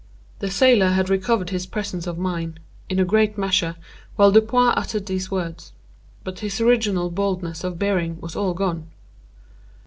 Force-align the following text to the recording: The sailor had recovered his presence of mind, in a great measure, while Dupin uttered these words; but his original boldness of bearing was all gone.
The 0.39 0.49
sailor 0.49 0.87
had 0.89 1.11
recovered 1.11 1.51
his 1.51 1.67
presence 1.67 2.07
of 2.07 2.17
mind, 2.17 2.59
in 2.89 2.97
a 2.97 3.05
great 3.05 3.37
measure, 3.37 3.75
while 4.15 4.31
Dupin 4.31 4.69
uttered 4.69 5.05
these 5.05 5.29
words; 5.29 5.73
but 6.23 6.39
his 6.39 6.59
original 6.59 7.11
boldness 7.11 7.63
of 7.63 7.77
bearing 7.77 8.19
was 8.19 8.35
all 8.35 8.55
gone. 8.55 8.87